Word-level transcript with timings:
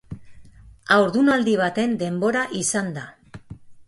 Haurdunaldi 0.95 1.53
baten 1.59 1.93
denbora 1.99 2.43
izan 2.61 2.91
da. 2.97 3.05